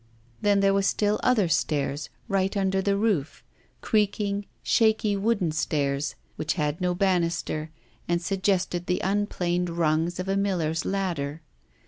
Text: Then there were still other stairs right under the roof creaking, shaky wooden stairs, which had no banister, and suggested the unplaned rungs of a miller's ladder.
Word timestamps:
Then 0.41 0.61
there 0.61 0.73
were 0.73 0.81
still 0.81 1.19
other 1.21 1.47
stairs 1.47 2.09
right 2.27 2.57
under 2.57 2.81
the 2.81 2.97
roof 2.97 3.43
creaking, 3.81 4.47
shaky 4.63 5.15
wooden 5.15 5.51
stairs, 5.51 6.15
which 6.37 6.53
had 6.53 6.81
no 6.81 6.95
banister, 6.95 7.69
and 8.07 8.19
suggested 8.19 8.87
the 8.87 9.01
unplaned 9.01 9.69
rungs 9.69 10.19
of 10.19 10.27
a 10.27 10.35
miller's 10.35 10.85
ladder. 10.85 11.43